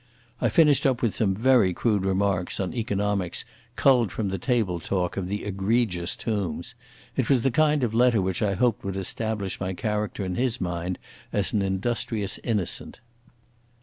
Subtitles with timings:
[0.41, 5.15] I finished up with some very crude remarks on economics culled from the table talk
[5.15, 6.73] of the egregious Tombs.
[7.15, 10.59] It was the kind of letter which I hoped would establish my character in his
[10.59, 10.97] mind
[11.31, 12.99] as an industrious innocent.